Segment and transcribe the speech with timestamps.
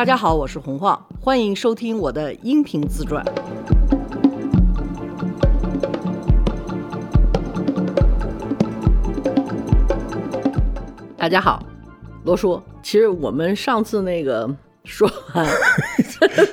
[0.00, 3.22] 大家好，我是洪晃，欢迎收听我的音频自传。
[11.18, 11.62] 大家好，
[12.24, 14.48] 罗叔，其实我们上次那个
[14.84, 15.46] 说完，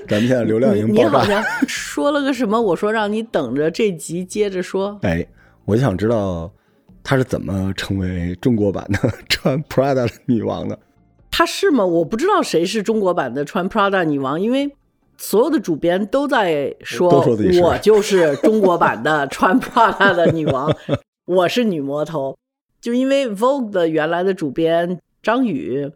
[0.10, 1.20] 咱们现在流量已经你爆炸。
[1.20, 2.62] 好像说了个什么？
[2.62, 5.00] 我说让你等着这集接着说。
[5.04, 5.26] 哎，
[5.64, 6.52] 我就想知道
[7.02, 10.78] 他是怎么成为中国版的 穿 Prada 的女王的。
[11.38, 11.86] 她是吗？
[11.86, 14.76] 我不知道谁是中国版的穿 Prada 女王，因为
[15.20, 17.08] 所有的主编都在说，
[17.62, 20.76] 我就是中国版的穿 Prada 的女王，
[21.28, 22.36] 我是女魔头。
[22.82, 25.92] 就因为 Vogue 的原来的主编张宇，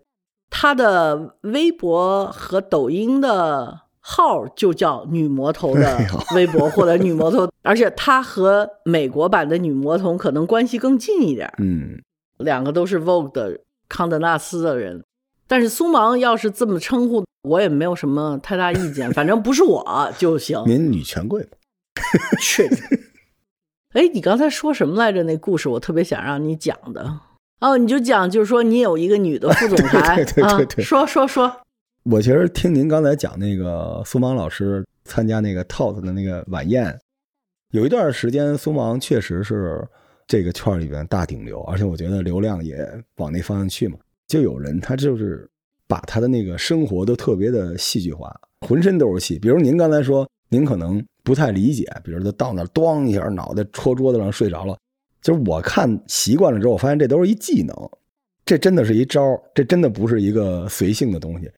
[0.52, 5.98] 他的微博和抖音的号就叫女魔头的
[6.36, 11.52] 微博或者女魔头， 而且他和美国版的女魔头可能关系更近一点。
[11.58, 12.00] 嗯，
[12.38, 15.04] 两个都是 Vogue 的康德纳斯的人，
[15.52, 19.86] 但是苏芒要是这么称呼，我也没有什么太大意见，反正不是我
[20.18, 20.64] 就行。
[20.66, 21.50] 您女权贵嘛？
[22.40, 22.66] 去！
[23.92, 25.24] 哎，你刚才说什么来着？
[25.24, 27.20] 那故事我特别想让你讲的。
[27.60, 31.54] 哦，你就讲，就是说你有一个女的副总 裁对对对对对啊，说说说，
[32.04, 36.98] 我其实听您刚才讲那个苏芒老师参加那个 TOS 的那个晚宴，
[37.72, 39.86] 有一段时间苏芒确实是
[40.26, 43.98] 这个圈里边大顶流，而且我觉得流量也往那方向去嘛。
[44.32, 45.46] 就有人他就是
[45.88, 49.38] 把他的那个生活都特别的戏剧化，浑身都是戏。
[49.38, 54.78] 比如您刚才说，您可能不太理解，比如他到那儿咣一下脑袋戳桌子上睡着了，
[55.22, 57.76] 就是我看习惯了之后，我发现这都是一技能，
[58.46, 59.22] 这真的是一招，
[59.54, 61.52] 这真的不是一个随性的东西。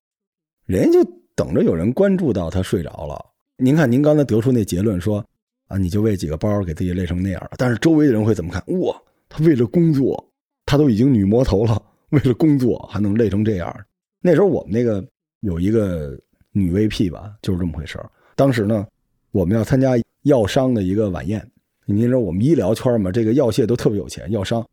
[0.66, 3.24] 人家就等着有人关注到他睡着了。
[3.58, 5.24] 您看，您刚才得出那结论说
[5.68, 8.64] 啊，你就为几个包给自己累成那样了，但是周围的人会怎么看？
[8.80, 9.00] 哇，
[9.30, 10.28] 他为了工作，
[10.66, 11.80] 他都已经女魔头了，
[12.14, 13.76] 为了工作还能累成这样。
[14.22, 15.04] 那时候我们那个
[15.40, 16.18] 有一个
[16.52, 18.10] 女 VP 吧，就是这么回事儿。
[18.36, 18.86] 当时呢，
[19.32, 21.46] 我们要参加药商的一个晚宴，
[21.86, 24.64] 您知道我们医疗圈嘛，这个药械都特别有钱，药商。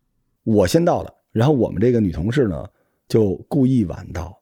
[0.45, 2.67] 我先到的，然后我们这个女同事呢
[3.09, 4.39] 就故意晚到，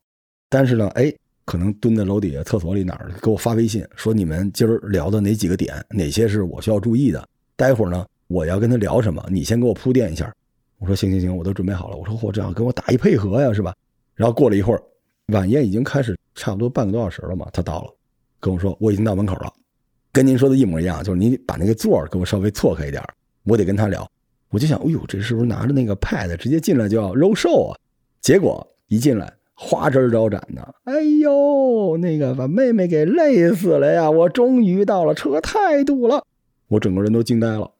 [0.48, 1.12] 但是呢，哎，
[1.44, 7.28] 可能蹲在楼底下厕所里哪儿给我发微信说你们今儿聊的哪几个点，哪些是我需要注意的。
[7.54, 10.34] 待会儿呢，我要跟他聊什么，你先给我铺垫一下。
[10.78, 11.96] 我说行行行，我都准备好了。
[11.96, 13.74] 我说嚯，这样跟我打一配合呀，是吧？
[14.14, 14.82] 然后过了一会儿，
[15.32, 17.94] 晚宴已经开始差不多半个多小时了嘛，他到了，
[18.40, 19.52] 跟我说我已经到门口了，
[20.12, 23.02] 跟您说的一模一样，就是您把那个座儿给我稍微错开一点，
[23.44, 24.08] 我得跟他聊。
[24.50, 27.76] 我就想，哎呦，这是不是拿着那个 pad 直接进来就要揉手啊？
[28.20, 34.10] 结果一进来，花枝招展的，哎呦，那个把妹妹给累死了呀！
[34.10, 36.24] 我终于到了，车太堵了，
[36.68, 37.70] 我整个人都惊呆了。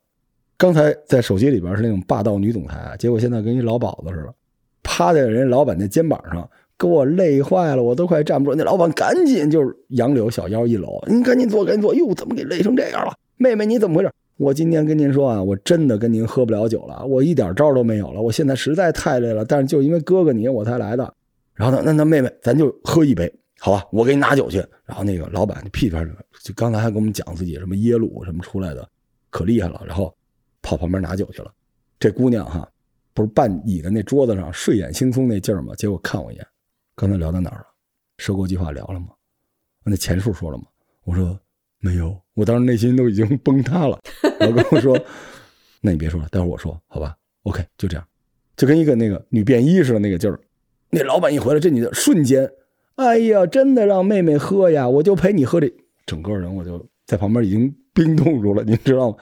[0.59, 4.35] 刚才在手机里边是那种霸道女总裁，结果现在跟一老鸨子似的，
[4.83, 8.57] 趴在人家老板那肩膀上，给我累坏了，我都快站不住。
[8.57, 11.95] 那老板赶紧就是杨柳小腰一搂，您赶紧坐，赶紧坐。
[11.95, 13.13] 哟，怎么给累成这样了？
[13.37, 14.11] 妹妹，你怎么回事？
[14.37, 18.21] 我今天跟您说啊，我真的跟您喝不了酒了，我一点招都没有了。
[18.21, 21.15] 我现在实在太累了，但是就因为哥哥你我才来的。
[21.55, 23.85] 然后呢，那那妹妹，咱就喝一杯，好吧？
[23.93, 24.59] 我给你拿酒去。
[24.87, 26.05] 然后那个老板就屁颠
[26.43, 28.89] 就刚才还跟我们讲自己什么耶鲁什么出来的，
[29.31, 29.81] 可厉害了。
[29.87, 30.13] 然后
[30.69, 31.51] 跑旁边拿酒去了。
[31.99, 32.71] 这姑娘哈，
[33.15, 35.75] 不是半倚在那桌子上睡眼惺忪那劲儿吗？
[35.77, 36.47] 结果看我一眼，
[36.95, 37.67] 刚才聊到哪儿了？
[38.19, 39.09] 收购计划聊了吗？
[39.83, 40.65] 那钱数说了吗？
[41.05, 41.41] 我说
[41.81, 43.99] 没有，我当时内心都已经崩塌了。
[44.39, 44.95] 然后跟我说，
[45.81, 48.07] 那你别说了，待会儿我说，好吧？OK，就这样，
[48.55, 50.39] 就跟一个那个女便衣似的那个劲儿。
[50.91, 52.47] 那老板一回来，这女的瞬间，
[52.97, 55.73] 哎呀，真的让妹妹喝呀，我就陪你喝这，
[56.05, 59.17] 整个人我就在旁边已经冰冻住了，您知道吗？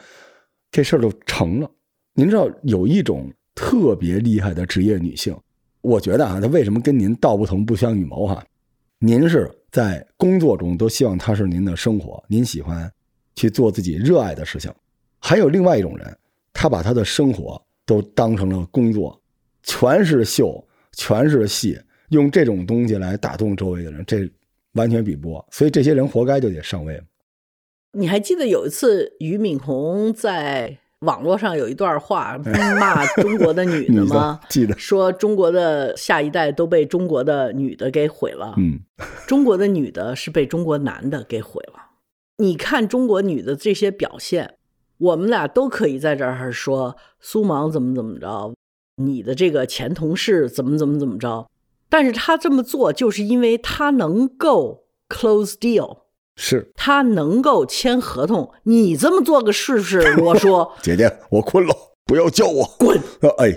[0.71, 1.71] 这事儿就成了。
[2.15, 5.37] 您知道有一种特别厉害的职业女性，
[5.81, 8.45] 我觉得啊，她为什么跟您道不同不相与谋哈？
[8.99, 12.91] 您是在工作中都希望她是您的生活，您喜欢
[13.35, 14.73] 去做自己热爱的事情。
[15.19, 16.17] 还有另外一种人，
[16.53, 19.21] 他把他的生活都当成了工作，
[19.63, 21.79] 全是秀，全是戏，
[22.11, 24.31] 用这种东西来打动周围的人，这
[24.73, 25.47] 完全比不过。
[25.51, 27.01] 所以这些人活该就得上位。
[27.97, 32.37] 你还记得有一次俞敏洪在网络上有一段话
[32.79, 34.39] 骂中国的女的吗？
[34.51, 38.81] 记得，说中国的下一代都被中国的女的给毁了，嗯，
[39.27, 41.93] 中国的女的是被中国男的给毁了。
[42.37, 44.57] 你看中国女的这些表现，
[44.99, 48.53] 我们俩都可以在这儿说苏芒怎么怎么着，
[48.97, 51.49] 你的这个前同事怎么怎么怎么着，
[51.89, 56.01] 但是他这么做就是因为他能够 close deal。
[56.37, 56.71] 是。
[56.77, 60.01] 他能够签合同，你这么做个试试？
[60.23, 60.73] 我说。
[60.83, 61.75] 姐姐，我困了，
[62.05, 62.65] 不要叫我。
[62.79, 63.01] 滚。
[63.39, 63.53] 哎，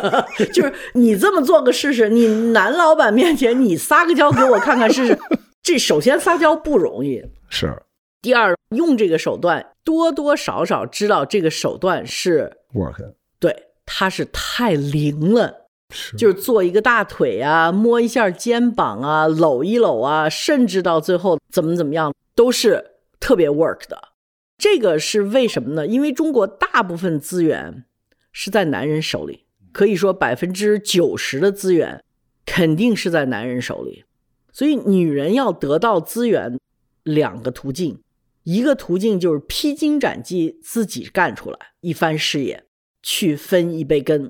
[0.52, 5.18] 就是你这么做个试试，你男老板面前你撒个娇给我看看试试。
[5.62, 7.74] 这首先撒娇不容易，是。
[8.20, 13.54] 第二用这个手段多多少少知道这个手段是 work，对，
[13.84, 16.16] 它是太灵了，是。
[16.16, 24.10] 就是做一个大腿啊，摸一下肩膀啊，搂一搂啊，甚至到最后怎么怎么样，都是特别 work 的。
[24.56, 25.86] 这个是为什么呢？
[25.86, 27.84] 因为中国大部分资源
[28.32, 32.02] 是在男人手里，可以说百分之九十的资源
[32.46, 34.04] 肯定是在男人手里。
[34.52, 36.58] 所以，女人要得到资源，
[37.02, 38.00] 两个途径，
[38.44, 42.64] 一个途径就是披荆斩棘，自己干出来一番事业，
[43.02, 44.28] 去分一杯羹；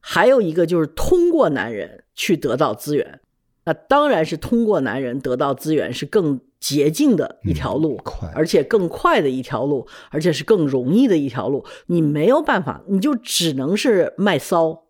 [0.00, 3.20] 还有一个就是通过男人去得到资源。
[3.66, 11.64] 那当然是通过男人得到资源是更捷径的一条路，快而且更快的一条路，而且是更容易的一条路。
[11.86, 14.84] 你没有办法，你就只能是卖骚，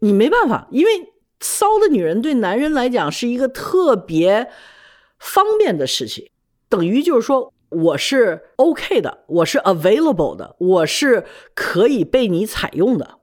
[0.00, 0.90] 你没办法，因为
[1.40, 4.48] 骚的女人对男人来讲是一个特别
[5.18, 6.30] 方便的事情，
[6.68, 11.24] 等于就是说我是 OK 的，我是 available 的，我是
[11.54, 13.18] 可以被你采用的。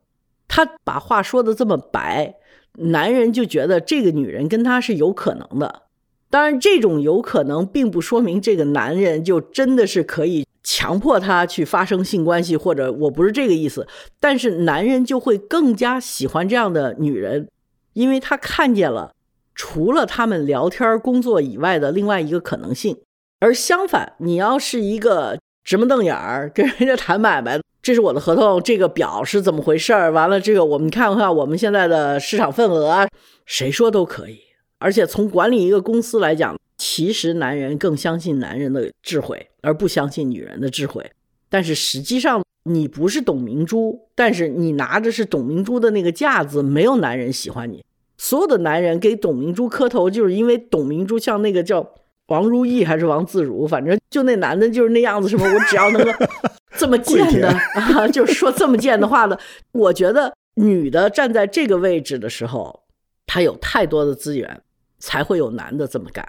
[0.48, 2.36] 他把话说的这么白，
[2.74, 5.84] 男人就觉得这个女人跟他是有可能的。
[6.32, 13.86] 当然，这种有可能并不说明这个男人就真的是可以强迫她去发生性关系，或者我不是这个意思。
[14.20, 17.50] 但是男人就会更加喜欢这样的女人，
[17.92, 19.12] 因为他看见了
[19.54, 22.98] 除了他们聊天工作以外的另外一个可能性。
[23.42, 30.12] 而相反，你要是一个直目瞪眼儿跟人家谈买卖，这是我的合同，这个表是怎么回事儿？
[30.12, 33.06] 完了，这个我们看看我们现在的市场份额，
[33.46, 34.40] 谁说都可以。
[34.82, 41.12] 而且从管理一个公司来讲，其实男人更相信男人的智慧，而不相信女人的智慧。
[41.50, 47.86] 但是实际上，你不是董明珠，但是你拿着是董明珠的那个架子，没有男人喜欢你。
[48.18, 51.88] 所有的男人给董明珠磕头，就是因为董明珠像那个叫
[52.28, 56.12] 王如意还是王自如，反正就那男的就是那样子，什么我只要能够
[56.78, 59.40] 这么贱的啊，就是说这么贱的话的。
[59.74, 62.84] 我觉得女的站在这个位置的时候，
[63.28, 64.62] 她有太多的资源。
[65.02, 66.26] 才会有男的这么干，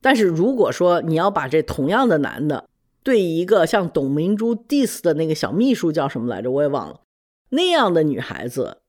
[0.00, 2.68] 但是如果说你要把这同样的男的
[3.02, 7.00] 对一个像董明珠 diss 的那个小秘书叫什么来着，我也忘了，
[7.48, 8.82] 那样的女孩子，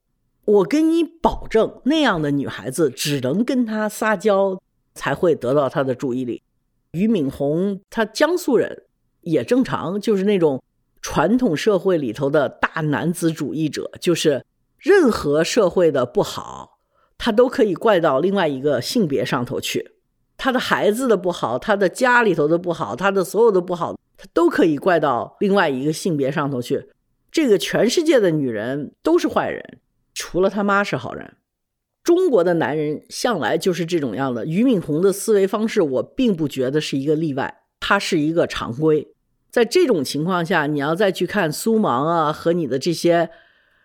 [0.43, 4.61] 我跟你保证，那样的女孩子只能跟他撒娇
[4.93, 6.43] 才会得到他的注意力。
[6.91, 8.83] 俞敏洪，他江苏人
[9.21, 10.61] 也正常，就是那种
[11.01, 14.45] 传统社会里头的大男子主义者，就是
[14.77, 16.80] 任何社会的不好。
[17.23, 19.91] 他都可以怪到另外一个性别上头去，
[20.37, 26.87] 他的孩子的不好，他的家里头的不好，他的所有的不好，他都可以怪到另外一个性别上头去。
[27.31, 29.77] 这个全世界的女人都是坏人，
[30.15, 31.35] 除了他妈是好人。
[32.03, 34.43] 中国的男人向来就是这种样的。
[34.43, 39.07] 俞敏洪的思维方式，我并不觉得是一个例外，他是一个常规。
[39.51, 43.29] 在这种情况下，你要再去看苏芒啊和你的这些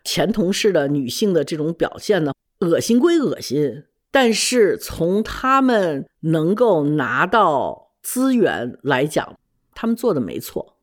[0.04, 2.32] 前同事的女性的这种表现呢？
[2.60, 9.38] 恶心归恶心，但是从他们能够拿到资源来讲，
[9.74, 10.78] 他们做的没错，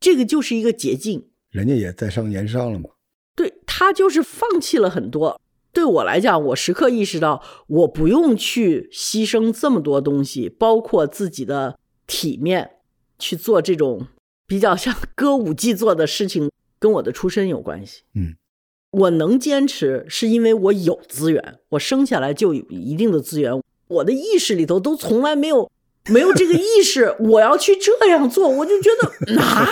[0.00, 1.28] 这个就是一个捷径。
[1.50, 2.90] 人家也在商言商了嘛？
[3.34, 5.40] 对他就是放弃了很多。
[5.72, 12.78] 对我来讲，我时刻意识到，我不用去牺牲这么多东西，包括自己的体面，
[13.18, 14.06] 去做这种
[14.46, 18.02] 比较像歌舞伎做的事情，跟我的出身有关系。
[18.14, 18.36] 嗯。
[18.96, 23.52] 我能坚持，是因为我有资源，我生下来就有一定的资源。
[23.88, 25.70] 我的意识里头都从来没有
[26.08, 29.68] 没有这个意识，我要去这样做，我就觉得 啊，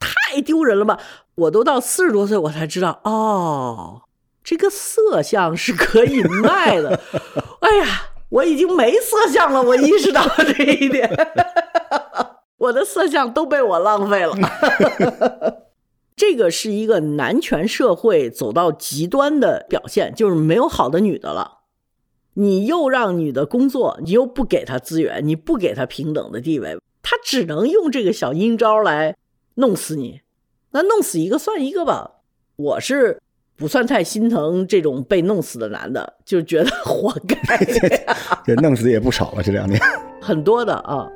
[0.00, 0.98] 太丢人了吧！
[1.36, 4.02] 我都到四十多岁，我才知道哦，
[4.42, 6.98] 这个色相是可以卖的。
[7.60, 11.08] 哎呀，我已经没色相了，我意识到了这一点，
[12.58, 14.34] 我的色相都被我浪费了。
[16.18, 21.60] 这个是一个男权社会走到极端的表现，就是没有好的女的了。
[22.34, 29.16] 你又让女的工作，你又不给她资源，你不给她平等的地位，她只能用这个小阴招来
[29.54, 30.20] 弄死你。
[30.72, 32.16] 那弄死一个算一个吧。
[32.56, 33.22] 我是
[33.56, 37.36] 不算太心疼这种被弄死的男的，就觉得活该。
[38.44, 39.80] 这弄死的也不少了，这两年
[40.20, 41.08] 很多的啊。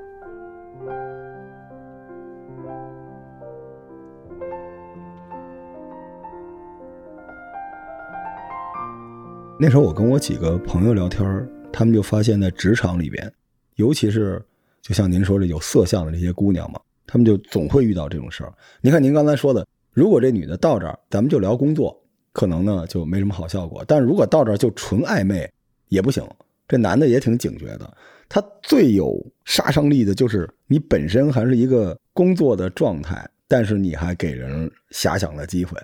[9.64, 13.32] 那时候我跟我几个朋友聊天，他们就发现，在职场里边，
[13.76, 14.44] 尤其是
[14.80, 18.52] 就像您说的有色相的这些姑娘嘛，他们就总会遇到这种事儿。
[18.80, 21.96] 你看您刚才说的，如果这女的到这儿，咱们就聊工作，
[22.32, 25.48] 可能呢就没什么好效果；但是如果到这儿就纯暧昧，
[25.90, 26.28] 也不行。
[26.66, 27.96] 这男的也挺警觉的，
[28.28, 35.78] 他最有杀伤力的就是你本身还是一个工作的状态，但是你还给人遐想的机会，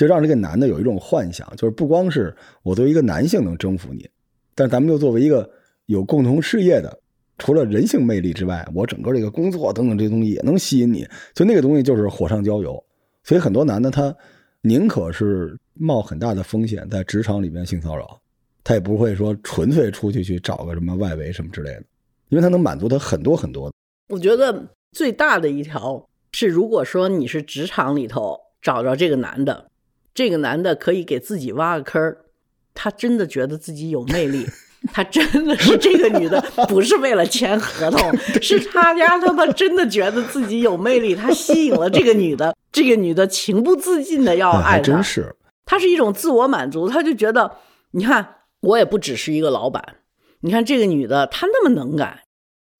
[0.00, 4.08] 就让这个男的有一种幻想，就是不光是我作为一个男性能征服你，
[4.54, 5.46] 但咱们又作为一个
[5.84, 6.98] 有共同事业的，
[7.36, 12.82] 除了人性魅力之外，我整个这个工作等等这些东西也能吸引你，就那个东西就是火上浇油。
[13.24, 14.16] 所以很多男的他
[14.62, 18.18] 宁可是冒很大的风险在职场里面性骚扰，
[18.64, 21.82] 他也不会说纯粹出去去找个什么外围什么之类的，
[22.30, 23.70] 因为他能满足他很多很多。
[24.08, 29.69] 我觉得最大的一条是，如果说你是职场里头找着这个男的，
[30.14, 32.24] 这个男的可以给自己挖个坑儿，
[32.74, 34.46] 他真的觉得自己有魅力。
[34.94, 45.36] 他真的是这个女的， 不是为了签合同，是他家他妈真的觉得自己有魅力，他吸引了这个女的，这个女的情不自禁的要爱他，真是，
[45.66, 47.58] 他是一种自我满足，他就觉得，
[47.90, 49.84] 你看我也不只是一个老板，
[50.40, 52.20] 你看这个女的她那么能干，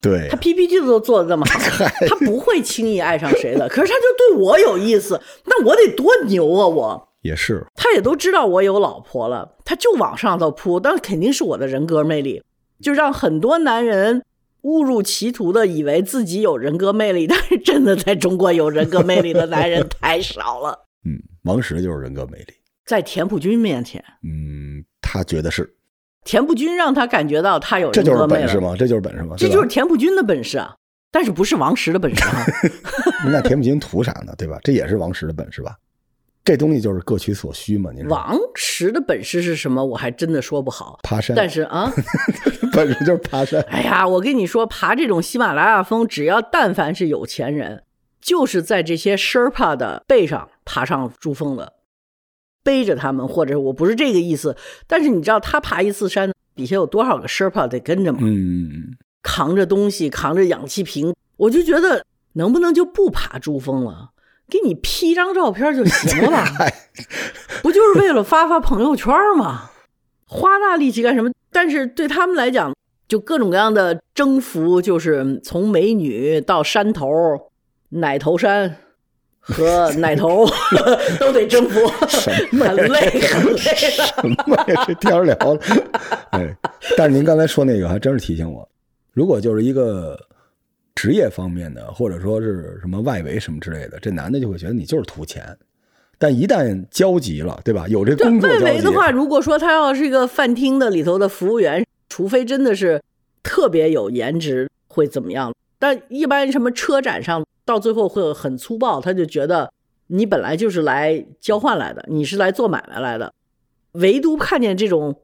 [0.00, 7.09] 对，她 PPT 都做的这么好，她不会轻易爱上谁的，可是她就对我有意思，那我得多牛啊我。
[7.22, 12.42] 也是，他也都知道我有老婆了，他就往上头扑，但肯定是我的人格魅力，
[12.80, 14.24] 就让很多男人
[14.62, 20.86] 误入歧途的以为自己有人格魅力，但是真的在中国有人格魅力的男人太少了。
[21.04, 25.74] 嗯，王石就是人格魅力，在田朴珺面前，嗯，他觉得是
[26.24, 28.74] 田朴珺让他感觉到他有这就是人格魅力本事吗？
[28.78, 29.34] 这就是本事吗？
[29.38, 30.74] 这就是田朴珺的本事啊，
[31.10, 32.44] 但是不是王石的本事啊。
[33.30, 34.34] 那田朴珺图啥呢？
[34.36, 34.58] 对吧？
[34.62, 35.76] 这也是王石的本事吧？
[36.42, 37.90] 这东西就是各取所需嘛。
[37.92, 39.84] 您说王石的本事是什么？
[39.84, 40.98] 我还真的说不好。
[41.02, 41.92] 爬山，但是啊，
[42.72, 43.60] 本事就是爬山。
[43.70, 47.84] 哎呀，我跟你说，爬这种喜马拉雅峰，只要但凡是有钱人，
[48.20, 51.74] 就是在这些 Sherpa 的背上爬上珠峰的，
[52.64, 54.56] 背着他们，或者我不是这个意思。
[54.86, 58.20] 但是你知道他爬一次山，底下有多少个 Sherpa 得跟着吗？
[58.22, 64.09] 嗯，扛着东西，扛着氧气瓶，我就觉得能不能就不爬珠峰了？
[64.50, 66.44] 给你 P 张照片就行了 吧？
[67.62, 69.70] 不就是为了发发朋友圈吗？
[70.26, 71.30] 花大力气干什么？
[71.52, 72.74] 但是对他们来讲，
[73.08, 77.06] 就各种各样的征服，就是从美女到山头、
[77.90, 78.76] 奶头山
[79.38, 80.46] 和奶头
[81.18, 84.84] 都得征服，很累，很累什么呀？
[84.86, 85.60] 这天聊了。
[86.30, 86.56] 哎，
[86.96, 88.68] 但是您刚才说那个还真是提醒我，
[89.12, 90.18] 如果就是一个。
[91.00, 95.56] 职业方面的，或者说是什么外围什么之类的，这男的就会觉得你就是图钱。
[96.18, 97.88] 但一旦交集了，对吧？
[97.88, 103.02] 有这工作外围的话，如果说他要是一个饭厅的里头的服务员，除非真的是
[103.42, 105.54] 特别有颜值，会怎么样？
[105.78, 109.72] 但一般什么车展上，到最后会很粗暴，他就觉得
[110.08, 113.32] 你本来就是来交换来的，你是来做买卖来的。
[113.92, 115.16] 唯独看见这种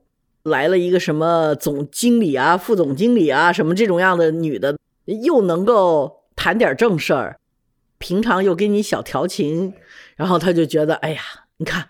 [0.45, 4.78] 来了一个什么总经理啊、副总经理啊什么这种样的女的。
[5.07, 7.39] 又能够谈点正事儿，
[7.99, 9.73] 平常又给你小调情，
[10.17, 11.23] 然后他就觉得，哎呀，
[11.57, 11.89] 你看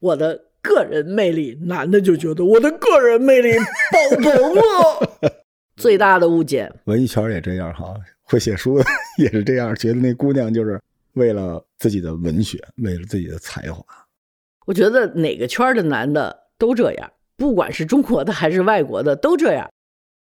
[0.00, 5.32] 我的个人魅力，男的就觉得我的个人魅力爆棚了。
[5.76, 8.84] 最大的误解，文艺圈也这样哈，会写书的
[9.18, 10.80] 也是这样，觉得那姑娘就是
[11.12, 13.84] 为了自己的文学，为了自己的才华。
[14.64, 19.70] 我觉得哪个圈的男的都这样，不管是中国的还是外国的都这样。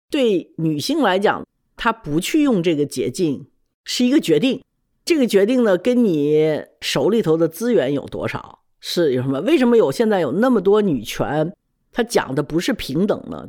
[0.09, 1.47] 对女性来讲。
[1.77, 3.47] 他不去用这个捷径
[3.85, 4.61] 是一个决定，
[5.05, 9.39] 这个决定呢，跟你手里头的资源有多少是有什么？
[9.41, 11.53] 为什么有现在有那么多女权？
[11.93, 13.47] 他讲的不是平等呢？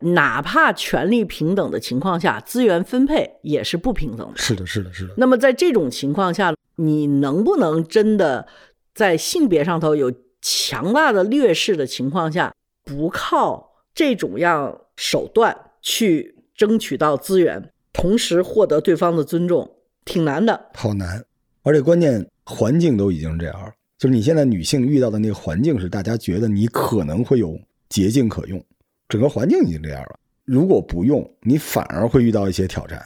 [0.00, 4.36] 哪怕权力平等的情况下，资源分配也是不平等的。
[4.36, 5.14] 是的，是的，是的。
[5.16, 8.46] 那么在这种情况下，你能不能真的
[8.94, 16.36] 在性别上头有强大的劣势的情况下，不靠这种样手段去？
[16.60, 21.24] 争取到资源，同时获得对方的尊重，挺难的，好难。
[21.62, 28.62] 而且关键环境都已经这样，就是你现在女性遇到的那个环境是大家觉得你可能会有捷径可用，
[29.08, 30.20] 整个环境已经这样了。
[30.44, 33.02] 如果不用，你反而会遇到一些挑战。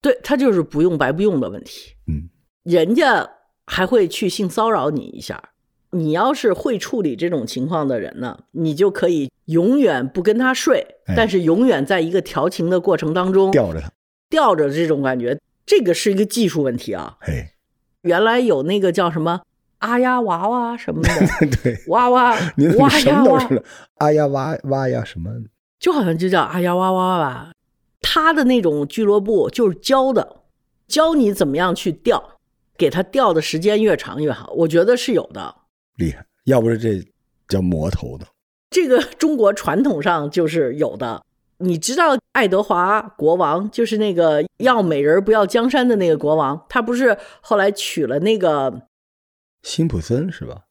[0.00, 1.90] 对他就是不用白不用的问题。
[2.06, 2.30] 嗯，
[2.62, 3.28] 人家
[3.66, 5.42] 还会去性骚扰你一下。
[5.96, 10.86] 你要是会处理这种情况的人呢，你就可以永远不跟他睡，
[11.16, 13.90] 但是永远在一个调情的过程当中吊着他，
[14.28, 17.16] 吊着这种感觉，这个是一个技术问题啊。
[17.20, 17.52] 哎，
[18.02, 19.40] 原来有那个叫什么
[19.78, 21.10] 阿呀娃娃什么的，
[21.62, 23.48] 对，娃娃，你娃呀娃，
[23.96, 25.30] 阿呀娃娃呀什么，
[25.78, 27.52] 就好像就叫阿呀娃娃吧。
[28.02, 30.36] 他的那种俱乐部就是教的，
[30.86, 32.38] 教你怎么样去吊，
[32.76, 35.54] 给他吊的时间越长越好，我觉得是有的。
[35.96, 37.02] 厉害，要不是这
[37.48, 38.26] 叫魔头呢？
[38.70, 41.24] 这个中国传统上就是有的，
[41.58, 48.82] 你知道爱德华国王就是那个要美人不要江山的那个国王，他不是后来娶了那个
[49.62, 50.62] 辛普森是吧？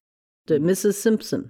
[0.46, 0.92] 对，Mrs.
[0.92, 1.46] Simpson。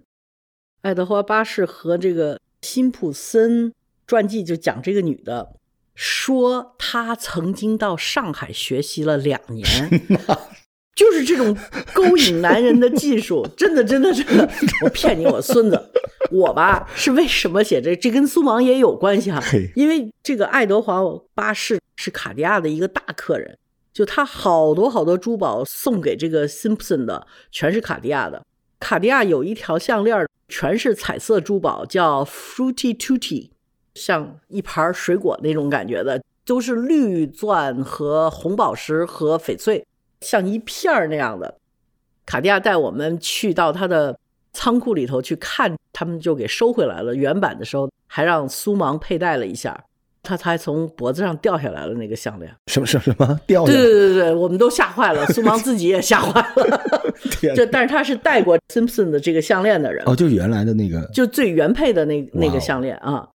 [0.81, 3.73] 爱德华八世和这个辛普森
[4.07, 5.55] 传记就讲这个女的，
[5.95, 9.65] 说她曾经到上海学习了两年，
[10.95, 11.55] 就是这种
[11.93, 14.49] 勾引男人的技术，真的真的真的，
[14.83, 15.91] 我骗你，我孙子，
[16.31, 17.93] 我吧是为什么写这？
[17.95, 21.01] 这跟苏芒也有关系哈、嘿因为这个爱德华
[21.33, 23.57] 八世是卡地亚的一个大客人，
[23.93, 28.41] 就他好多好多珠宝送给这个 Simpson 的，全是卡地亚的。
[28.79, 33.49] 卡地亚有一条项链，全是彩色珠宝，叫 Fruity Tutti，
[33.95, 39.85] 像一盘水果那种感觉的，都是绿钻和红宝石和翡翠，
[40.21, 41.57] 像一片儿那样的。
[42.25, 44.17] 卡地亚带我们去到他的
[44.51, 47.13] 仓库里头去看，他们就给收回来了。
[47.13, 49.79] 原版的时候还让苏芒佩戴了一下，
[50.23, 52.51] 他才从脖子上掉下来了那个项链。
[52.65, 53.83] 什么什么什么掉下对来？
[53.83, 56.81] 对对对，我们都吓坏了，苏芒自己也吓坏了。
[57.29, 63.29] 天就但是他是戴过 Simpson 的这个项链的人，哦，就是原来的那个，就最原配的那那个项链啊。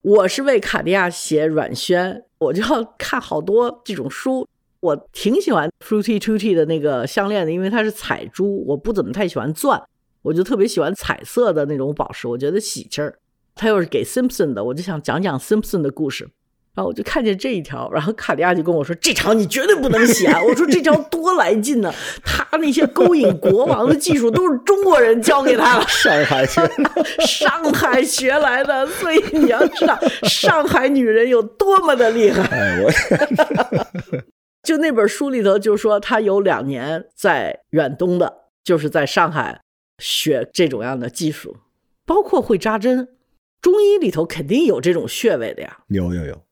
[0.00, 4.48] 我是为卡地亚写软宣，我就要看好多这种书。
[4.80, 9.82] 我挺喜欢 Fruity Tutti 的那个项链的，因为它是彩珠，我不怎么太喜欢钻，
[10.22, 13.18] 我就特别喜欢彩色的那种宝石，我觉得喜气儿。
[13.54, 16.28] 它又是给 Simpson 的，我就想讲讲 Simpson 的故事。
[16.74, 21.92] 然后我就看见这一条，然后卡地亚就跟我说：“这条你绝对不能写啊！”我说：“这条多来劲呢！
[22.22, 26.70] 他那些勾引国王的技术都是中国人教给他的。”上海学，
[27.26, 32.44] 上海学来的，所以你要知道上海女人有多么的厉害。
[32.44, 32.92] 哎，我
[34.62, 39.62] 就那本书里头就说，他有两年在远东的，就是在上海
[39.98, 41.56] 学这种样的技术，
[42.04, 43.16] 包括会扎针。
[43.60, 46.44] 中医里头肯定有这种穴位的呀，有有有，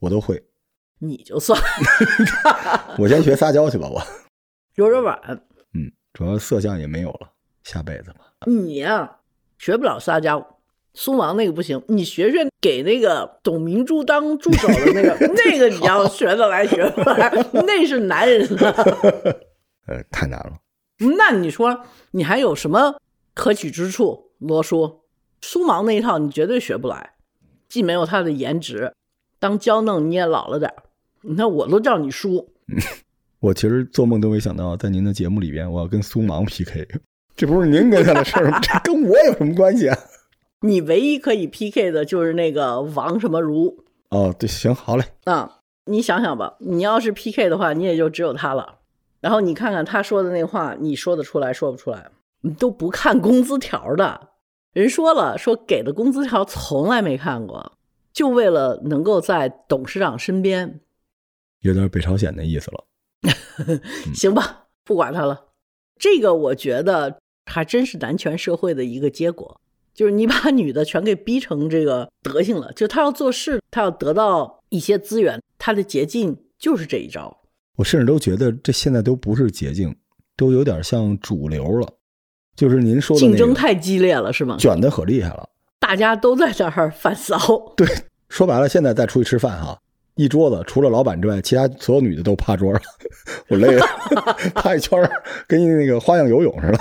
[0.00, 0.42] 我都会。
[1.00, 1.56] 你就算
[2.98, 4.02] 我先学撒娇去吧，我。
[4.74, 5.20] 有点晚。
[5.74, 7.30] 嗯，主要色相也没有了，
[7.62, 8.32] 下辈子吧。
[8.46, 9.18] 你呀、
[9.58, 10.57] 学不了撒娇。
[11.00, 18.68] 苏芒那个不行，你学学给那个董明珠当助手的那个， 那个你要学得来学不来，那是男人的。
[19.86, 20.54] 呃，太难了。
[21.16, 22.96] 那你说你还有什么
[23.32, 24.32] 可取之处？
[24.38, 25.02] 罗叔，
[25.40, 27.14] 苏芒那一套你绝对学不来，
[27.68, 28.92] 既没有他的颜值，
[29.38, 30.82] 当娇嫩你也老了点儿。
[31.22, 32.52] 你看我都叫你叔，
[33.38, 36.88] 我其实做梦都没想到，在您的节目里边，我要跟苏芒 PK，
[37.36, 38.58] 这不是您跟他的事儿吗？
[38.58, 39.96] 这跟我有什么关系啊？
[40.60, 45.04] 你唯一可以 PK 的就是那个王什么如哦，对，行，好嘞。
[45.24, 45.54] 啊。
[45.90, 48.80] 你想想吧，你要是 PK 的话，你也就只有他了。
[49.20, 52.10] 然后你看看他说的那话，你说得出来说不出来？
[52.42, 54.28] 你都不看工资条的，
[54.74, 57.72] 人说了，说给的工资条从来没看过，
[58.12, 60.80] 就为了能够在董事长身边，
[61.60, 62.84] 有点北朝鲜的意思了。
[64.14, 65.46] 行吧，不管他了。
[65.98, 69.58] 这个我觉得还真是男权社会的一个结果，
[69.98, 77.36] 就是你把 女的全给逼成这个德行了，就她要做事，她要得到一些资源，她的捷径就是这一招。
[77.74, 79.92] 我甚至都觉得这现在都不是捷径，
[80.36, 81.88] 都有点像主流了。
[82.54, 84.56] 就是您说的那个竞争太激烈了，是吗？
[84.56, 85.48] 卷的可厉害了。
[85.80, 87.36] 大家都在这儿反骚。
[87.76, 87.84] 对，
[88.28, 89.76] 说白了，现在再出去吃饭哈，
[90.14, 92.82] 一桌子除了老板之外，其他所有女的都趴桌上，
[93.50, 93.84] 我累了，
[94.54, 95.10] 趴一圈儿
[95.48, 96.78] 跟那个花样游泳似的。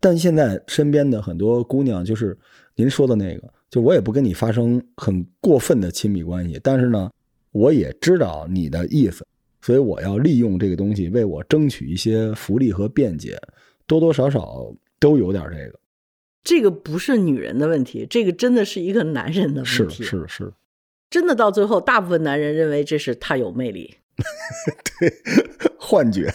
[0.00, 2.36] 但现在身边的很多姑娘，就是
[2.74, 7.10] 您说的那个，就我也不跟你发生很过分的亲密关系，但是呢，
[7.52, 9.26] 我也知道你的意思，
[9.62, 13.40] 所以我要利用这个东西为我争取一些福利和便捷，
[13.86, 15.78] 多多少少都有点这个。
[16.44, 20.04] 这个不是女人的问题，这个真的是一个男人的问题。
[20.04, 20.52] 是是是，
[21.10, 23.96] 真的到最后，大部分男人认为这是他有魅力。
[25.00, 25.12] 对
[25.78, 26.32] 幻觉，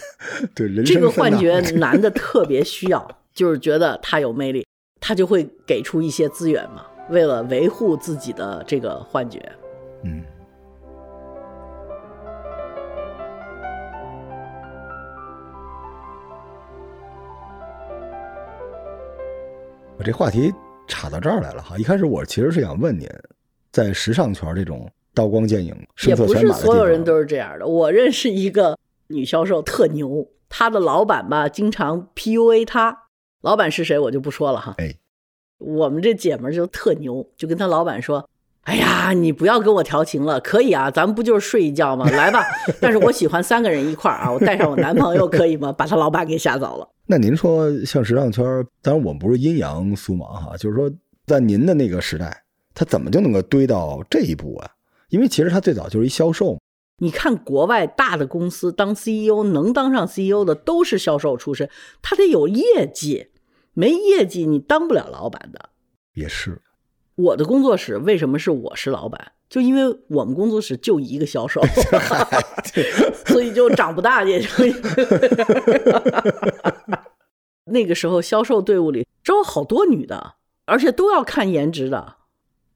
[0.54, 4.66] 对人这个幻觉男的特别需要，就是觉得他有魅力，
[5.00, 9.40] 他就会给出一些资源嘛，为了维护自己的这个幻觉。
[10.04, 10.22] 嗯。
[19.98, 20.52] 我这话题
[20.88, 21.78] 岔到这儿来了哈。
[21.78, 23.08] 一开始我其实是想问您，
[23.70, 25.74] 在时尚圈这种刀光剑影、
[26.06, 27.66] 也不是声色犬马的地方，所有人都是这样的。
[27.66, 28.76] 我认识一个
[29.08, 32.98] 女销售特牛，她的老板吧经常 PUA 她。
[33.42, 34.74] 老板是谁我就不说了哈。
[34.78, 34.94] 哎，
[35.58, 38.28] 我们这姐们儿就特牛，就跟她老板说
[38.62, 42.08] ：“哎呀，你不要跟我调情了，可以啊，咱们不就是睡一觉吗？
[42.16, 42.42] 来吧，
[42.80, 46.88] 但是我喜欢三个人一块儿啊，我带上我男朋友可以吗？” 把她老板给吓走了。
[47.06, 48.44] 那您说像时尚圈，
[48.80, 50.90] 当然我们不是阴阳苏芒哈，就是说
[51.26, 54.70] 在您的那个时代，他怎么就能够堆到这一步啊？
[55.08, 56.56] 因为其实他最早就是一销售。
[56.98, 61.68] 你看国外大的公司当 CEO 能当上 CEO 的都是销售出身，
[62.00, 63.26] 他得有业绩，
[63.74, 65.70] 没业绩你当不了老板的。
[66.14, 66.60] 也是，
[67.14, 69.32] 我的工作室为什么是我是老板？
[69.48, 71.60] 就因为我们工作室就一个销售，
[73.26, 74.48] 所以就长不大，也就
[77.66, 82.16] 那个时候销售队伍里招好多女的，而且都要看颜值的，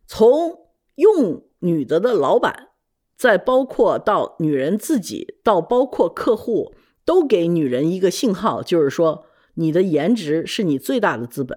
[0.06, 2.68] 从用女的的老板，
[3.16, 6.74] 再包括到女人自己，到包括客户，
[7.06, 9.24] 都给女人一个信号，就是说
[9.56, 11.56] 你的颜值是你最大的资本，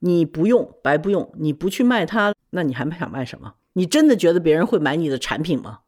[0.00, 3.54] 你不用白不用，你不去卖它，那你还想卖什么？
[3.74, 5.80] 你真的觉得别人会买你的产品吗？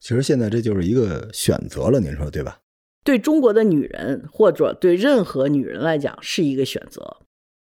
[0.00, 2.60] 其实现在这就是一个选择了，您说对吧？
[3.04, 7.18] 对中国的女人，或者对任何女人来讲是一个选择。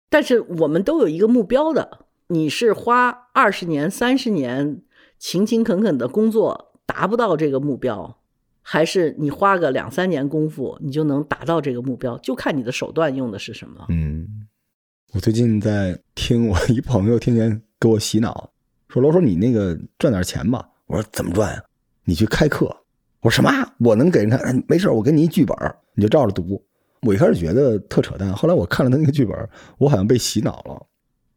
[0.09, 4.83] 但是我们都有一个目标的，你是花二十年、三十年
[5.17, 8.20] 勤勤恳恳的工作达不到这个目标，
[8.61, 12.17] 还是你花个两三年功夫你就能达到这个目标？
[12.19, 13.85] 就看你的手段用的是什么。
[13.89, 14.27] 嗯，
[15.13, 18.51] 我最近在听我一朋友天天给我洗脑。
[18.87, 20.67] 说罗叔，你那个赚点钱吧。
[20.87, 21.63] 我说怎么赚呀？
[22.03, 22.65] 你去开课。
[23.21, 23.51] 我说什么？
[23.79, 24.63] 我能给人看？
[24.67, 25.55] 没事，我给你一剧本，
[25.95, 26.61] 你就照着读。
[27.01, 30.85] 我一开始觉得特扯淡，后来我看了他那个剧本，我好像被洗脑了。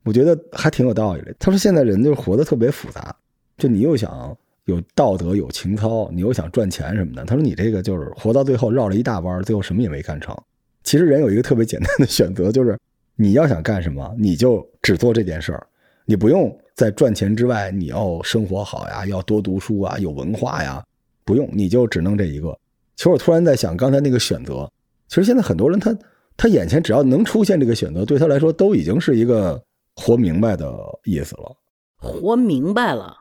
[0.05, 1.35] 我觉得还挺有道理的。
[1.39, 3.15] 他说现在人就活得特别复杂，
[3.57, 7.25] 就你又想有道德、有情操，你又想赚钱什么的。
[7.25, 10.37] 他说你这个就是活到最后绕了一大弯，最后什么也没干成。
[10.83, 12.79] 其实人有一个特别简单的选择，就是
[13.17, 15.67] 你要想干什么，你就只做这件事儿，
[16.05, 16.57] 你不用。
[16.75, 20.85] 在赚钱之外，你要生活好呀，要多读书啊，有文化呀，
[21.25, 22.51] 不用，你就只弄这一个。
[22.97, 24.69] 其实我突然在想，刚才那个选择，
[25.07, 25.97] 其实现在很多人他
[26.37, 29.63] 他眼前只要能出现这个选择，对他来说都已经是一个
[29.95, 30.69] 活明白的
[31.05, 31.57] 意思了。
[31.97, 33.15] 活明白了，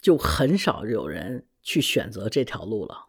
[0.00, 3.06] 就很少有人去选择这条路了。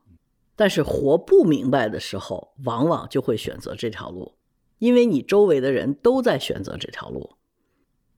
[0.56, 4.36] 但是活不明白的时候，往往就会选择这条路，
[4.80, 7.36] 因为你周围的人都在选择这条路。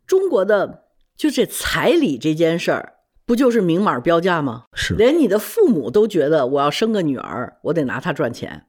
[0.06, 0.82] 中国的。
[1.16, 4.66] 就这彩礼这件事儿，不就是明码标价吗？
[4.74, 8.66] 是，连你的父母都觉得我要生个女儿，我得拿她赚钱。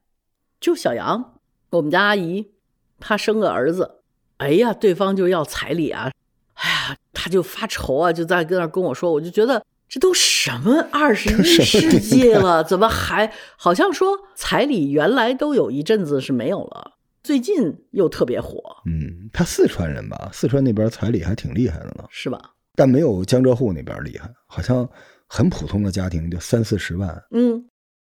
[0.61, 1.41] 就小杨，
[1.71, 2.53] 我们家阿姨，
[3.01, 4.03] 她生个儿子，
[4.37, 6.13] 哎呀，对方就要彩礼啊，
[6.53, 16.93] 哎呀，她就发愁啊，就在跟那跟我说，我就觉得这都什么二十一世纪了，怎么还好像说彩礼原来都有一阵子是没有了。
[17.23, 20.29] 最近又特别火，嗯，他四川人吧？
[20.33, 22.39] 四川那边彩礼还挺厉害的呢，是吧？
[22.75, 24.87] 但没有江浙沪那边厉害，好像
[25.27, 27.23] 很普通的家庭就三四十万。
[27.31, 27.65] 嗯，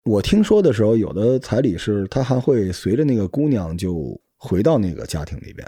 [0.05, 5.67] 我听说的时候，有的彩礼是他还会随着那个姑娘就回到那个家庭里边，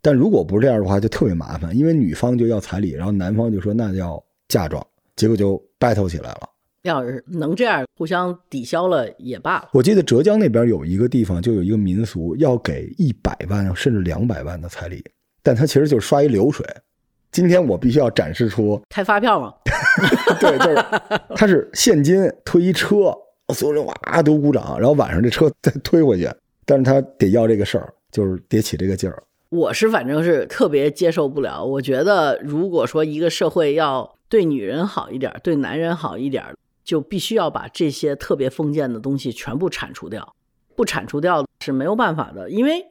[0.00, 4.86] 但如果不是这样的话，就特别麻烦，因为女方就要彩礼，然后男方就说那叫嫁妆，
[5.18, 6.48] 结果就 battle 起来了。
[6.82, 9.68] 要是能这样互相抵消了也罢了。
[9.72, 15.04] 我记得浙江那边有一个地方，就有一个民俗，要给一百万甚至两百万的彩礼，
[15.42, 16.64] 但他其实就是刷一流水。
[17.32, 19.52] 今天我必须要展示出开发票吗？
[20.40, 23.12] 对，就是他是现金推一车，
[23.52, 26.30] 所有人哇都鼓掌，然后晚上这车再推回去，
[26.64, 29.22] 但是他得要这个事儿，就是得起这个劲儿。
[29.50, 31.64] 我是反正是特别接受不了。
[31.64, 36.44] 我觉得如果说一个社会要对女人好一点，对男人好一点。
[36.84, 40.34] 就必须要把这些特别封建的东西全部铲除掉，
[40.74, 42.48] 不铲除掉是没有办法的。
[42.48, 42.86] 因为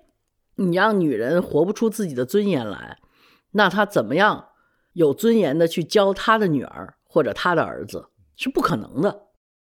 [0.53, 2.99] 你让女人活不出自己的尊严来，
[3.53, 4.49] 那她怎么样
[4.93, 9.23] 有尊严的去教她的女儿或者她的儿子是不可能的。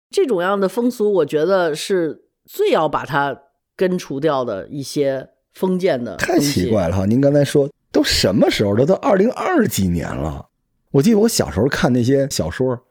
[0.10, 3.40] 这种样的风俗，我觉得是最要把它
[3.76, 6.16] 根除掉的一些封建的。
[6.16, 7.06] 太奇怪了哈！
[7.06, 8.88] 您刚才说都什么时候了？
[8.88, 10.48] 都二零二几年了。
[10.96, 12.82] 我记得我小时候看那些小说。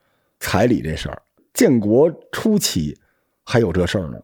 [0.41, 1.23] 彩礼这事儿，
[1.55, 2.95] 建国初期
[3.45, 4.21] 还有这事儿呢，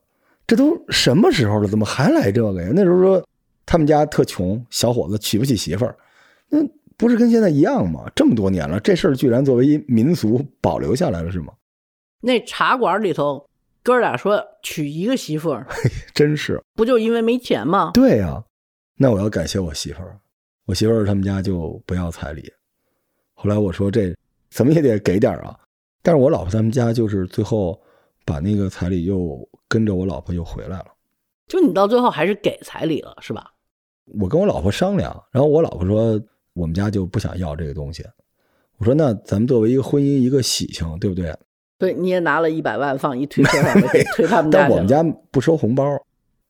[0.46, 1.68] 这都什么时候了？
[1.68, 2.70] 怎么还来这个呀？
[2.74, 3.26] 那时候说
[3.64, 5.96] 他们家特穷，小伙子娶不起媳妇儿，
[6.50, 6.58] 那
[6.98, 8.04] 不是跟现在一样吗？
[8.14, 11.54] 这么多年了，这事儿居然作为一民俗保留下来了，是吗？
[12.20, 13.48] 那茶馆里头
[13.82, 15.66] 哥俩说娶一个媳妇儿，
[16.12, 17.92] 真是不就因为没钱吗？
[17.94, 18.44] 对呀，
[18.98, 20.18] 那我要感谢我媳妇儿，
[20.66, 22.52] 我媳妇儿他们家就不要彩礼，
[23.40, 24.14] 后来我说这
[24.50, 25.58] 怎么也得给点啊。
[26.02, 27.80] 但是我老婆他们家就是最后
[28.26, 30.86] 把那个彩礼又跟着我老婆又回来了，
[31.48, 33.50] 就你到最后还是给彩礼了是吧？
[34.18, 36.20] 我跟我老婆商量，然后我老婆说
[36.52, 38.04] 我们家就不想要这个东西。
[38.76, 41.34] 我说那咱们作为一个婚姻一个喜庆，对不对？
[41.78, 43.80] 对，你也拿了一百万放一推车上
[44.16, 44.60] 推他们家。
[44.60, 45.96] 但我们家不收红包，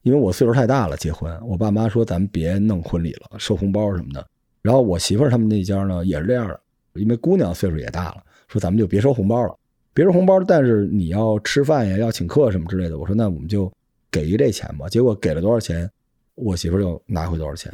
[0.03, 1.33] 因为我岁数太大了，结婚。
[1.47, 4.27] 我爸妈说咱们别弄婚礼了，收红包什么的。
[4.63, 6.61] 然后我媳妇儿他们那家呢也是这样的。
[7.01, 9.57] 因为姑娘岁数也大了，说咱们就别收红包了，
[9.93, 12.99] 别收红包，但是你要吃饭呀，要请客什么之类的。
[12.99, 13.71] 我说那我们就
[14.11, 14.89] 给一这钱吧。
[14.89, 15.91] 结果给了多少钱，
[16.35, 17.73] 我媳妇儿又拿回多少钱。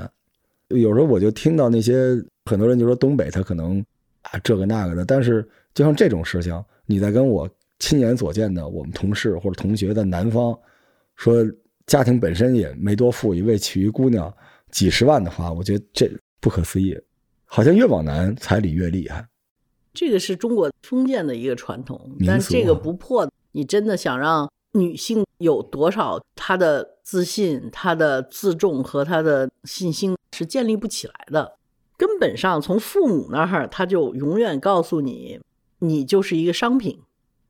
[0.68, 3.84] 有时候我就听到那些很多人就说东北他可能
[4.22, 10.58] 啊这个那个的，但是就像这种事情，你在跟我亲眼所见的我们同事或者同学在南方
[11.14, 11.44] 说
[11.86, 14.32] 家庭本身也没多富裕，为娶一姑娘
[14.70, 16.10] 几十万的话，我觉得这
[16.40, 16.98] 不可思议。
[17.46, 19.26] 好像越往南彩礼越厉害，
[19.94, 23.26] 这个是中国封建的一个传统，但这个不破。
[23.52, 31.56] 你真的想让女性有多少她的自信、她的自重和她的信心是建立不起来的。
[31.96, 35.40] 根本上从父母那儿，他就永远告诉你，
[35.78, 37.00] 你就是一个商品。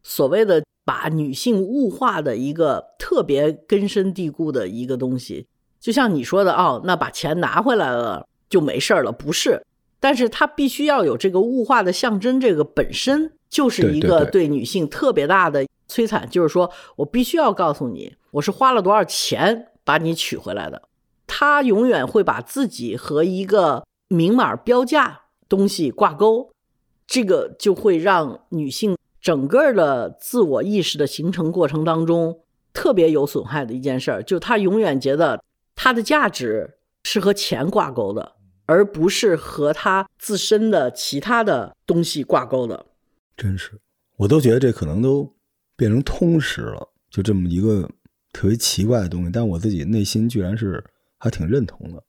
[0.05, 5.49] 所谓的把女性物化的一个特别根深蒂固的一个东西，
[5.81, 9.67] 就像你说的哦，那把钱拿回来了就没事儿了，不是？
[10.07, 16.31] 但是它必须要有这个物化的象征，这个本身就是一个对女性特别大的摧残。
[16.31, 20.81] 就是说我必须要告诉你，我是花了多少钱把你娶回来的。
[21.27, 26.53] 他永远会把自己和一个明码标价东西挂钩，
[27.05, 32.43] 这个就会让女性整个的自我意识的形成过程当中
[32.73, 35.43] 特别有损害的一件事儿，就她永远觉得
[35.75, 38.36] 她的价值是和钱挂钩的，
[38.67, 42.87] 而不是和他自身的其他的东西挂钩的。
[43.37, 43.73] 真是，
[44.17, 45.35] 我都觉得这可能都
[45.77, 47.89] 变成通识了，就这么一个
[48.33, 50.85] 特别奇怪的东西，但我自己内心居然是
[51.19, 52.03] 还挺认同的。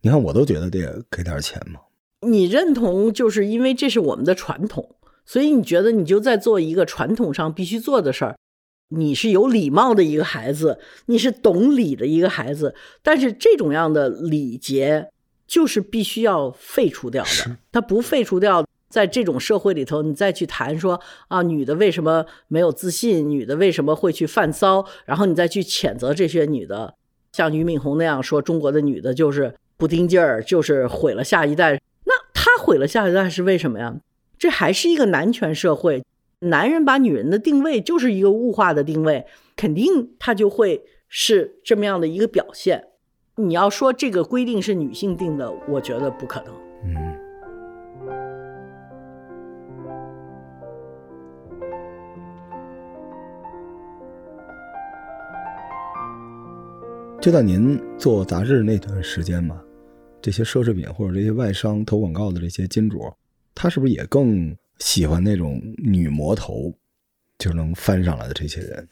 [0.00, 1.80] 你看，我都觉得得给点钱嘛。
[2.22, 8.36] 你认同，就是因为这是我们的传统，所以你觉得你就在做一个传统上必须做的事儿。
[8.88, 15.10] 你是有礼貌的一个孩子，你是懂礼的一个孩子，但是这种样的礼节
[15.48, 17.58] 就是必须要废除掉的。
[17.72, 26.94] 它不废除掉，在这种社会里头，你再去谈说啊，女的为什么没有自信，女的为什么会去犯骚，然后你再去谴责这些女的，
[27.32, 31.80] 像俞敏洪那样说中国的女的就是不丁劲儿，就是毁了下一代。
[32.04, 33.96] 那他毁了下一代是为什么呀？
[34.38, 36.04] 这还是一个男权社会，
[36.40, 42.87] 男人把女人的定位就是一个物化的定位，肯定他就会是这么样的一个表现。
[43.40, 46.52] 你要说这个规定是女性定的，我觉得不可能。
[46.82, 47.14] 嗯，
[57.20, 59.62] 就在您做杂志那段时间嘛，
[60.20, 63.00] 这些奢侈品或者这些外商投广告的这些金主，
[63.54, 66.74] 他是不是也更喜欢那种女魔头，
[67.38, 68.88] 就能翻上来的这些人？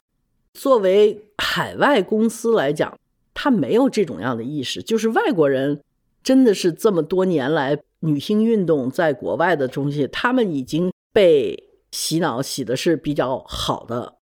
[0.55, 2.97] 作为海外公司来讲，
[3.39, 5.83] 他没有这种样的意识，就是外国人
[6.23, 14.15] 真的是这么多年来女性运动在国外的东西，他们已经被洗脑洗的是比较好的，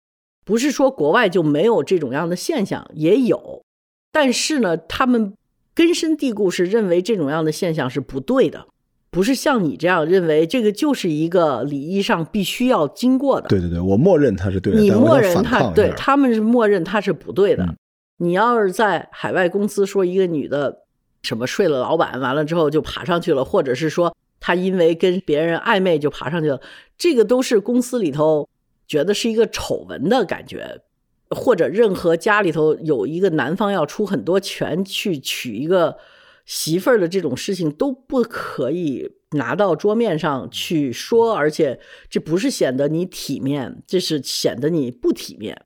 [0.44, 3.64] 不是说国外就没有这种样的现象，也有，
[4.12, 5.36] 但是呢，他们
[5.76, 8.66] 根深蒂固是认为这种样的现象是不对的，
[9.12, 13.48] 不是像你这样认为这个就是一个礼仪上必须要经过的。
[13.48, 17.64] 对对对，我默认他是对的，你默认他得反抗一下对他们是默认他是不对的。
[17.64, 17.78] 嗯
[18.18, 20.84] 你要是在海外公司说一个女的
[21.22, 26.62] 什么睡了老板，完了之后就爬上去了，或者是说她因为跟别人暧昧就爬上去了，
[26.98, 28.48] 这个都是公司里头
[28.88, 30.82] 觉得是一个丑闻的感觉。
[31.30, 35.98] 或者任何家里头有一个男方要出很多钱去娶一个
[36.46, 45.60] 媳妇儿的这种事情，都不可以拿到桌面上去说，而且这不是显得你体面，这是显得你不体面。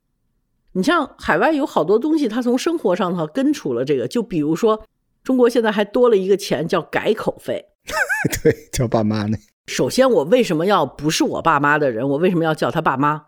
[0.72, 4.82] 你像海外有好多东西，它从生活上头根除了这个，就比如说
[5.24, 7.66] 中国现在还多了一个钱叫改口费。
[8.42, 13.26] 对叫爸妈呢，首先，我为什么要不是我爸妈的人，我为什么要叫他爸妈？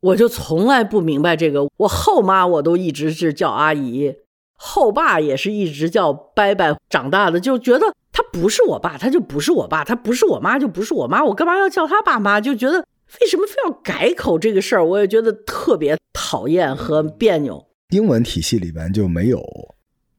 [0.00, 1.66] 我就从来不明白这个。
[1.78, 4.14] 我后妈我都一直是叫阿姨，
[4.54, 6.76] 后爸也是一直叫伯伯。
[6.90, 11.24] 长大的就觉得他不是我爸，他就不是我爸；他不是我妈，就不是我妈。
[11.24, 12.40] 我干嘛要叫他爸妈？
[12.40, 12.84] 就觉得
[13.20, 17.66] 为什么非要改口这个事儿，我也觉得特别讨厌和别扭。
[17.90, 19.38] 英文体系里边就没有。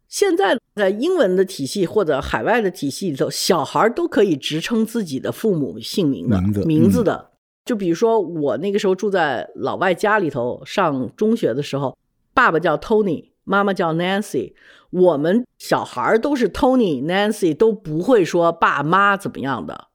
[0.08, 7.32] 现在在英文的体系或者海外的体系里头，小孩都可以直称自己的父母姓名的名字嗯的。
[7.66, 11.98] 就比如说我那个时候住在老外家里头上中学的时候，
[12.34, 14.54] 爸爸叫 Tony，妈妈叫 Nancy，
[14.92, 19.88] 我们小孩都是 Tony、Nancy，都不会说爸妈怎么样的，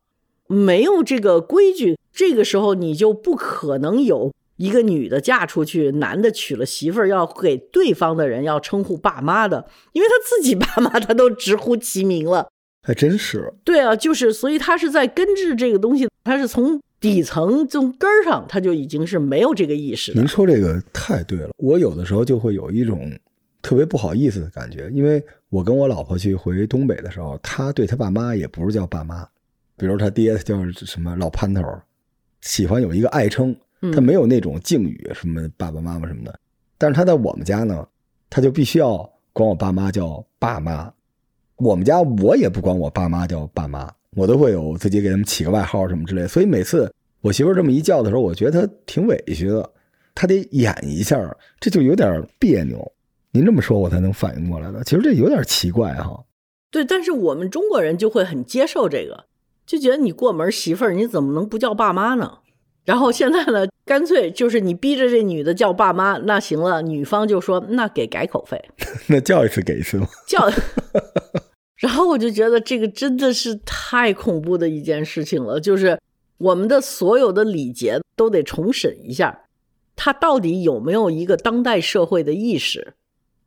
[0.48, 1.96] 没有这个规矩。
[2.12, 4.30] 这个时候你就不可能有
[4.62, 12.48] 一个女的嫁出去，男的娶了媳妇儿要给对方的人要称呼爸妈的，因为他自己爸妈他都直呼其名了。
[12.84, 13.52] 还真是。
[13.64, 20.12] 对啊，就是所以他是在根治这个东西，他是从底层从根儿上他就已经是没有这个意识。
[20.14, 23.10] 您说这个太对了，我有的时候就会有一种
[23.62, 29.26] 特别不好意思的感觉，因为我跟我老婆去回东北的时候，她对她爸妈也不是叫爸妈，
[29.76, 31.62] 比如她爹叫什么老潘头，
[32.42, 33.56] 喜欢有一个爱称，
[33.90, 36.38] 他没有那种敬语，什么爸爸妈妈什么的。
[36.78, 37.86] 但是他在我们家呢，
[38.28, 40.92] 他就必须要管我爸妈叫爸妈。
[41.56, 46.26] 我们家我也不管我爸妈叫爸妈，我都会有自己给他们起个外号什么之类。
[46.26, 49.70] 所以每次我媳妇这么一叫的时候，我觉得她挺委屈的，
[50.14, 51.18] 她得演一下，
[51.60, 52.92] 这就有点别扭。
[53.30, 54.82] 您这么说，我才能反应过来的。
[54.84, 56.22] 其实这有点奇怪哈。
[56.70, 59.26] 对，但是我们中国人就会很接受这个，
[59.64, 62.38] 就觉得你过门媳妇儿，你怎么能不叫爸妈呢？
[62.84, 68.60] 然后现在呢，干脆就是你逼着这女的叫爸妈，那行了，女方就说那给改口费，
[69.08, 70.08] 那叫一次给一次吗？
[70.26, 70.50] 叫。
[71.76, 75.98] 然后我就觉得这个真的是太恐怖的一件事情了，就是
[76.38, 79.46] 我们的所有的礼节都得重审一下，
[79.96, 82.94] 他到底有没有一个当代社会的意识？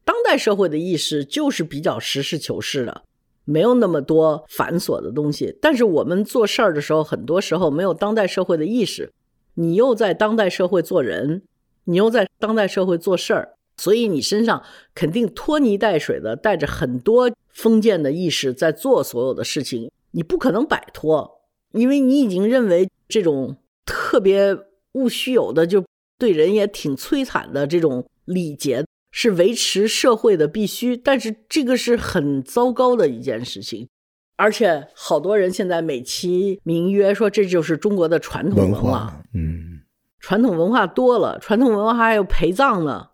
[0.03, 3.03] 当代社会的意识就是比较实事求是的，
[3.45, 5.57] 没有那么多繁琐的东西。
[5.61, 9.11] 但是我们做事儿的时候，很多时候没有当代社会的意识。
[9.55, 11.41] 你又在当代社会做人，
[11.85, 14.63] 你又在当代社会做事儿，所以你身上
[14.93, 21.41] 肯定拖泥带水的带着很多封建的意识在做所有的事情，你不可能摆脱，
[21.73, 24.57] 因为你已经认为这种特别
[24.93, 25.83] 务虚有的，就
[26.17, 33.87] 对人也挺摧残的这种礼节是维持社会的必须，但是这个是很糟糕的一件事情。
[34.37, 39.81] 而且好多人现在美其名曰说这就是中国的传统文化，嗯，
[40.19, 43.07] 传统文化多了，传统文化还有陪葬呢，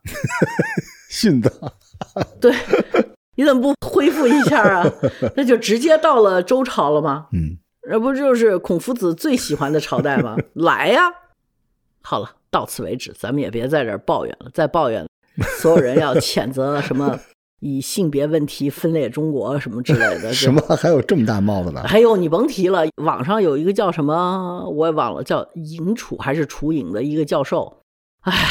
[1.11, 1.51] 殉葬，
[2.41, 2.53] 对，
[3.35, 4.91] 你怎么不恢复一下啊？
[5.35, 7.27] 那就直接到了周朝了吗？
[7.33, 7.57] 嗯，
[7.89, 10.35] 那不就是孔夫子最喜欢的朝代吗？
[10.53, 11.01] 来呀！
[12.01, 15.07] 好了，到此为止，咱们也别在这儿抱怨了，再抱怨，
[15.59, 17.19] 所有人要谴责什么。
[17.61, 21.81] 以性别问题分裂中国什么之类的， 什么还有这么大帽子呢？
[21.87, 27.81] 还有你甭提了，网上有一个叫什么我也忘了，叫尹楚还是楚颖的一个教授。
[28.21, 28.47] 哎呀，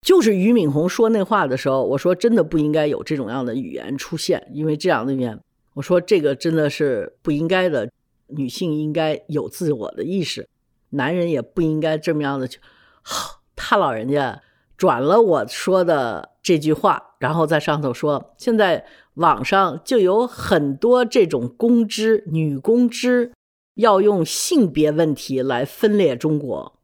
[0.00, 5.38] 就是俞敏洪说那话的时候，我说真的不应该有这种样的语言出现，因为这样的语言，
[5.74, 7.90] 我说这个真的是不应该的。
[8.30, 10.46] 女性应该有自我的意识，
[10.90, 12.60] 男人也不应该这么样的去。
[13.00, 14.42] 好，他老人家
[14.78, 17.16] 转了我说的这句话。
[17.18, 23.32] 然后在上头说，现在网上就有很多这种公知、女公知，
[23.74, 26.78] 要用性别问题来分裂中国，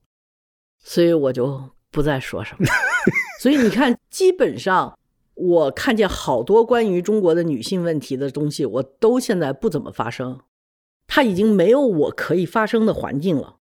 [0.82, 2.66] 所以我就不再说什么。
[3.40, 4.98] 所以你看，基本上
[5.34, 10.40] 我看见好多关于中国的女性问题的东西，我都现在不怎么发声，
[11.06, 13.58] 它已经没有我可以发声的环境了。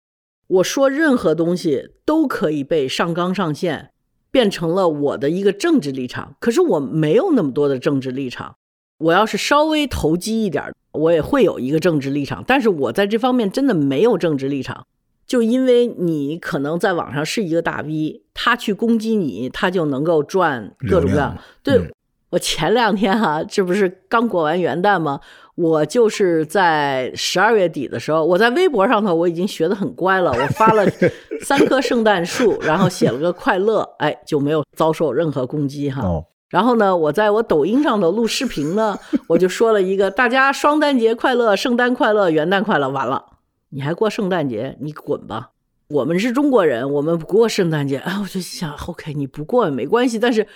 [0.47, 3.90] 我说任何东西都可以被上纲上线。
[4.31, 8.55] 变成了我的一个政治立场，可是我没有那么多的政治立场。
[8.97, 12.43] 我要是稍微投机一点，我也会有一个政治立场。
[12.45, 14.85] 但是我在这方面真的没有政治立场，
[15.25, 21.35] 就因为你可能在网上是一个大 V，他去攻击你，他就能够赚各种各样。
[21.63, 21.91] 对
[22.29, 25.19] 我前两天哈，这不是刚过完元旦吗？
[25.55, 30.85] 我就是在十二月底的时候，我在微博上头我已经学得很乖了，我发了
[31.43, 36.01] 三棵圣诞树，然后写了个快乐，哎，就没有遭受任何攻击哈。
[36.49, 42.89] 然后呢，我在我抖音上头录视频呢， 我就说了一个大家双旦节快乐，圣诞快乐，元旦快乐。
[42.89, 43.23] 完了，
[43.69, 44.77] 你还过圣诞节？
[44.81, 45.51] 你滚吧！
[45.89, 47.97] 我们是中国人，我们不过圣诞节。
[47.97, 50.47] 哎，我就想，OK，你不过也没关系，但是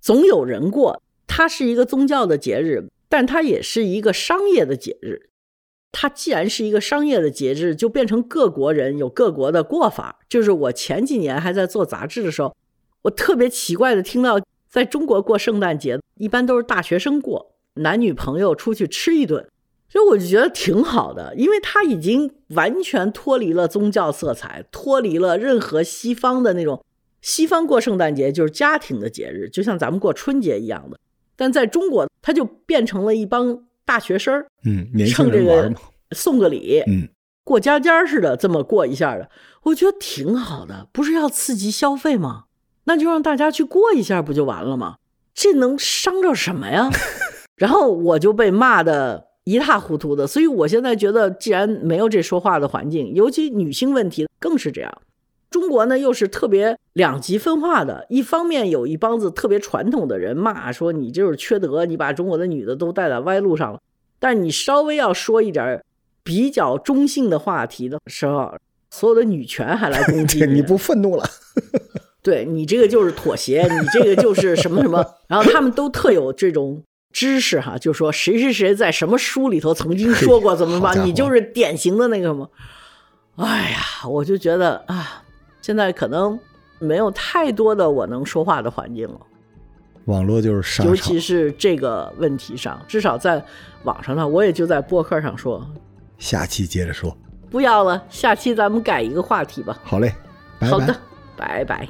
[0.00, 2.88] 总有人过，它是一个宗教的节日。
[3.08, 5.30] 但它也是一个商业的节日，
[5.92, 10.20] 它既然是一个商业的节日，就变成各国人有各国的过法。
[10.28, 12.54] 就是我前几年还在做杂志的时候，
[13.02, 14.38] 我特别奇怪的听到，
[14.68, 19.48] 在中国过圣诞节一般都是大学生过，男女朋友出去吃一顿，
[19.88, 26.84] 所以我就觉得挺好的，因为它已经完全脱离了宗教色彩，脱离了任何西方的那种。
[27.20, 30.98] 西方过圣诞节就是家庭的节日，就像咱们过春节一样的。
[31.34, 35.72] 但在中国，他就变成了一帮大学生嗯，趁这个
[36.10, 37.08] 送个礼，嗯，
[37.42, 39.30] 过家家似的这么过一下的，
[39.62, 42.44] 我觉得挺好的，不是要刺激消费吗？
[42.84, 44.96] 那就让大家去过一下不就完了吗？
[45.32, 46.90] 这能伤着什么呀？
[47.56, 54.92] 然后我就被骂的一塌糊涂的，所以我现在觉得，既然没有这说话的环境，尤其女性问题更是这样。
[55.48, 58.04] 中国呢，又是特别两极分化的。
[58.08, 63.78] 一方面有一帮子特别传统的人骂说你就是缺德，你把中国的女的都带在歪路上了。
[64.18, 65.80] 但是你稍微要说一点
[66.24, 68.52] 比较中性的话题的时候，
[68.90, 71.24] 所有的女权还来攻击 你不愤怒了？
[72.20, 76.82] 对你这个就是妥协，你这个就是什么什么，然后他们都特有这种
[77.12, 82.48] 知识哈，就说谁谁谁在什么书里头曾经说过怎么办，你就是典型的那个嘛。
[83.36, 85.22] 哎呀，我就觉得啊，
[85.62, 86.38] 现在可能
[86.78, 89.20] 没有太多的我能说话的环境了。
[90.06, 93.44] 网络就是沙尤其是这个问题上，至少在
[93.82, 95.64] 网上呢，我也就在播客上说。
[96.16, 97.14] 下期接着说。
[97.50, 99.78] 不要了，下期咱们改一个话题吧。
[99.82, 100.12] 好嘞，
[100.58, 100.70] 拜拜。
[100.70, 100.96] 好的，
[101.36, 101.88] 拜拜。